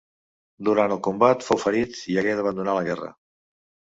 [0.69, 3.11] Durant el combat fou ferit i hagué d'abandonar la guerra.